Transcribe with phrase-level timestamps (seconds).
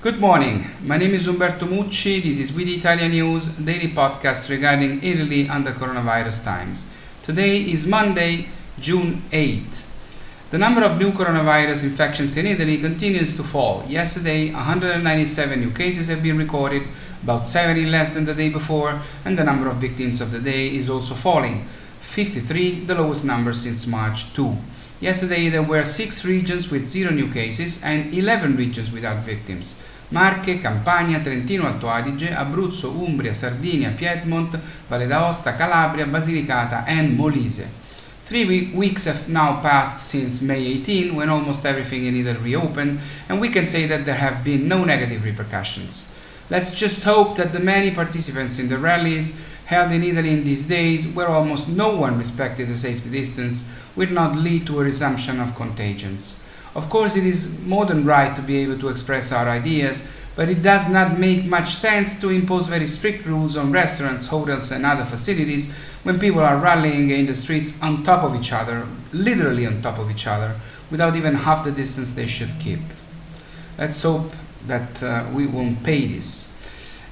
[0.00, 0.64] Good morning.
[0.84, 2.22] My name is Umberto Mucci.
[2.22, 6.86] This is We the Italians News, daily podcast regarding Italy under coronavirus times.
[7.24, 8.46] Today is Monday,
[8.78, 9.86] June 8th.
[10.50, 13.82] The number of new coronavirus infections in Italy continues to fall.
[13.88, 16.84] Yesterday, 197 new cases have been recorded,
[17.24, 20.68] about 70 less than the day before, and the number of victims of the day
[20.68, 21.66] is also falling.
[22.02, 24.56] 53, the lowest number since March 2.
[25.00, 29.76] Yesterday there were 6 regions with 0 new cases and 11 regions without victims.
[30.10, 34.58] Marche, Campania, Trentino Alto Adige, Abruzzo, Umbria, Sardinia, Piedmont,
[34.88, 37.66] Valle d'Aosta, Calabria, Basilicata and Molise.
[38.24, 43.40] Three weeks have now passed since May 18 when almost everything in Italy reopened and
[43.40, 46.08] we can say that there have been no negative repercussions.
[46.50, 50.64] Let's just hope that the many participants in the rallies held in Italy in these
[50.64, 53.66] days, where almost no one respected the safety distance,
[53.96, 56.40] will not lead to a resumption of contagions.
[56.74, 60.02] Of course, it is more than right to be able to express our ideas,
[60.36, 64.70] but it does not make much sense to impose very strict rules on restaurants, hotels,
[64.70, 65.70] and other facilities
[66.04, 69.98] when people are rallying in the streets on top of each other, literally on top
[69.98, 70.54] of each other,
[70.90, 72.80] without even half the distance they should keep.
[73.76, 74.32] Let's hope
[74.66, 76.48] that uh, we won't pay this.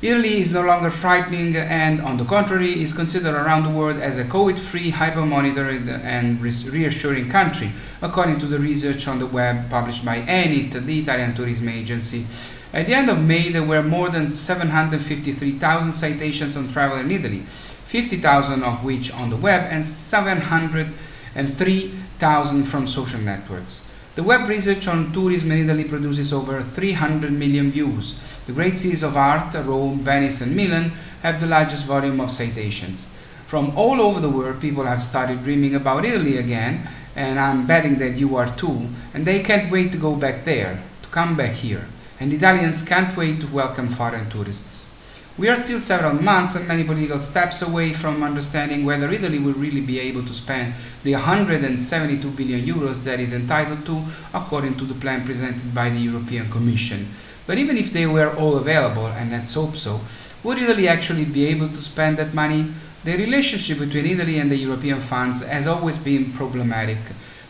[0.02, 4.18] Italy is no longer frightening and, on the contrary, is considered around the world as
[4.18, 7.72] a COVID-free, hyper-monitored and reassuring country,
[8.02, 12.26] according to the research on the web published by ENIT, the Italian tourism agency.
[12.74, 17.46] At the end of May, there were more than 753,000 citations on travel in Italy,
[17.86, 23.85] 50,000 of which on the web and 703,000 from social networks.
[24.16, 28.18] The web research on tourism in Italy produces over 300 million views.
[28.46, 33.08] The great cities of art, Rome, Venice, and Milan, have the largest volume of citations.
[33.46, 37.98] From all over the world, people have started dreaming about Italy again, and I'm betting
[37.98, 41.52] that you are too, and they can't wait to go back there, to come back
[41.52, 41.86] here.
[42.18, 44.90] And Italians can't wait to welcome foreign tourists.
[45.38, 49.52] We are still several months and many political steps away from understanding whether Italy will
[49.52, 50.72] really be able to spend
[51.04, 54.02] the 172 billion euros that is entitled to
[54.32, 57.08] according to the plan presented by the European Commission.
[57.46, 60.00] But even if they were all available, and let's hope so,
[60.42, 62.72] would Italy actually be able to spend that money?
[63.04, 66.98] The relationship between Italy and the European funds has always been problematic.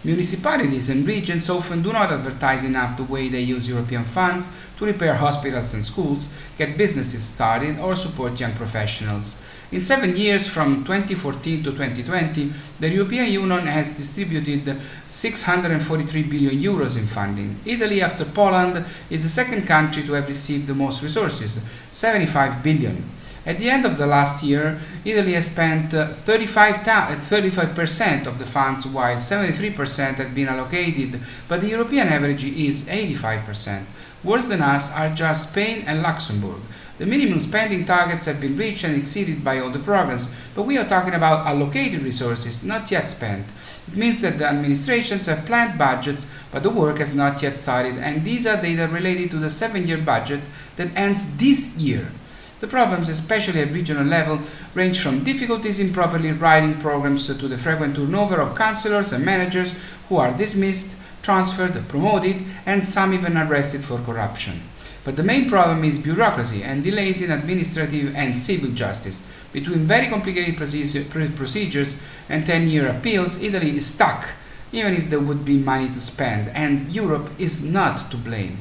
[0.06, 4.84] Municipalities and regions often do not advertise enough the way they use European funds to
[4.84, 9.34] repair hospitals and schools, get businesses started, or support young professionals.
[9.72, 16.97] In seven years, from 2014 to 2020, the European Union has distributed 643 billion euros
[16.97, 17.59] in funding.
[17.65, 21.59] Italy, after Poland, is the second country to have received the most resources,
[21.91, 23.16] 75 billion.
[23.46, 28.40] At the end of the last year, Italy has spent uh, 35, 35% uh, of
[28.40, 33.84] the funds, while 73% had been allocated, but the European average is 85%.
[34.24, 36.60] Worse than us are just Spain and Luxembourg.
[36.98, 40.76] The minimum spending targets have been reached and exceeded by all the programs, but we
[40.76, 43.46] are talking about allocated resources not yet spent.
[43.86, 47.96] It means that the administrations have planned budgets, but the work has not yet started,
[47.98, 50.40] and these are data related to the seven year budget
[50.74, 52.10] that ends this year.
[52.59, 54.41] The problems, especially at regional level,
[54.75, 59.75] range from difficulties in properly writing programs to the frequent turnover of councillors and managers
[60.09, 64.62] who are dismissed, transferred, promoted, and some even arrested for corruption.
[65.05, 69.23] But the main problem is bureaucracy and delays in administrative and civil justice.
[69.53, 74.28] Between very complicated procedures and 10 year appeals, Italy is stuck,
[74.73, 78.59] even if there would be money to spend, and Europe is not to blame.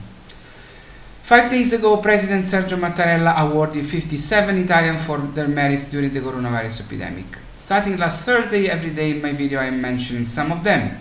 [1.26, 6.86] Five days ago, President Sergio Mattarella awarded 57 Italians for their merits during the coronavirus
[6.86, 7.26] epidemic.
[7.58, 10.96] Starting last Thursday, every day in my video I am mentioning some of them.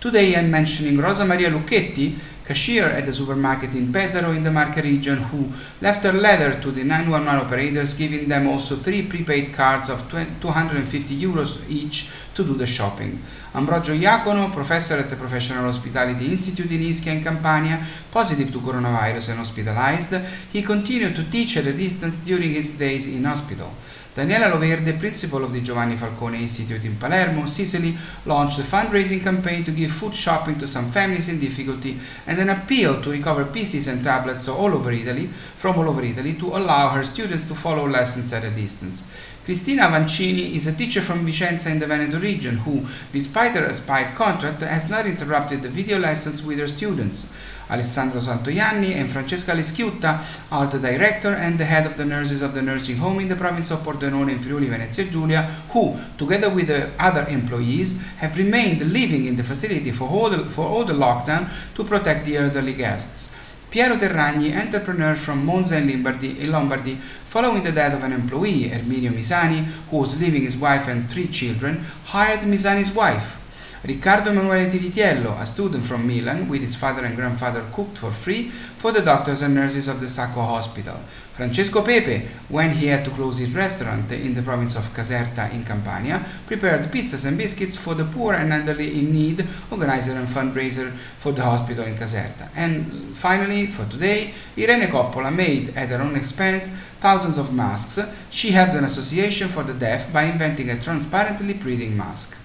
[0.00, 4.82] Today I'm mentioning Rosa Maria Lucchetti, cashier at the supermarket in Pesaro in the Marche
[4.82, 5.52] region, who
[5.82, 11.20] left a letter to the 911 operators giving them also three prepaid cards of 250
[11.20, 13.22] euros each to do the shopping.
[13.52, 19.30] Ambrogio Iacono, professor at the Professional Hospitality Institute in Ischia in Campania, positive to coronavirus
[19.30, 20.14] and hospitalized,
[20.50, 23.70] he continued to teach at a distance during his days in hospital.
[24.12, 27.96] Daniela Loverde, principal of the Giovanni Falcone Institute in Palermo, Sicily,
[28.26, 31.96] launched a fundraising campaign to give food shopping to some families in difficulty
[32.26, 36.32] and an appeal to recover PCs and tablets all over Italy, from all over Italy,
[36.34, 39.04] to allow her students to follow lessons at a distance.
[39.44, 44.16] Cristina Avancini is a teacher from Vicenza in the Veneto region who, despite her expired
[44.16, 47.28] contract, has not interrupted the video lessons with her students.
[47.70, 52.52] Alessandro Santoianni and Francesca Leschiutta are the director and the head of the nurses of
[52.52, 56.68] the nursing home in the province of Pordenone in Friuli Venezia Giulia, who, together with
[56.68, 60.94] the other employees, have remained living in the facility for all the, for all the
[60.94, 63.34] lockdown to protect the elderly guests.
[63.70, 66.96] Piero Terragni, entrepreneur from Monza in Lombardy, in Lombardy,
[67.28, 71.28] following the death of an employee, Erminio Misani, who was leaving his wife and three
[71.28, 73.39] children, hired Misani's wife.
[73.82, 78.50] Riccardo Emanuele Tiritiello, a student from Milan, with his father and grandfather cooked for free
[78.76, 80.96] for the doctors and nurses of the Sacco Hospital.
[81.32, 85.64] Francesco Pepe, when he had to close his restaurant in the province of Caserta in
[85.64, 90.92] Campania, prepared pizzas and biscuits for the poor and elderly in need, organizer and fundraiser
[91.18, 92.50] for the hospital in Caserta.
[92.54, 97.98] And finally, for today, Irene Coppola made, at her own expense, thousands of masks.
[98.28, 102.36] She helped an association for the deaf by inventing a transparently breathing mask.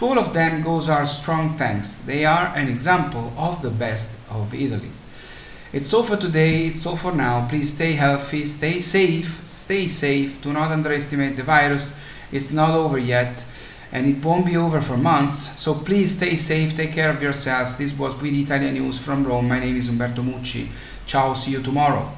[0.00, 1.98] To all of them goes our strong thanks.
[1.98, 4.88] They are an example of the best of Italy.
[5.74, 7.46] It's all for today, it's all for now.
[7.46, 10.40] Please stay healthy, stay safe, stay safe.
[10.40, 11.94] Do not underestimate the virus.
[12.32, 13.44] It's not over yet
[13.92, 15.58] and it won't be over for months.
[15.58, 17.76] So please stay safe, take care of yourselves.
[17.76, 19.48] This was We the Italians News from Rome.
[19.48, 20.68] My name is Umberto Mucci.
[21.04, 22.10] Ciao, see you tomorrow.